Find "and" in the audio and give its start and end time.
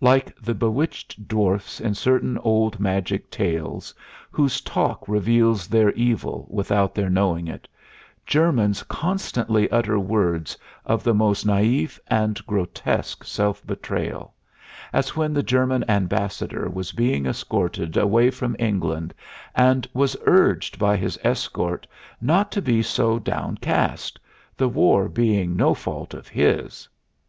12.06-12.40, 19.56-19.88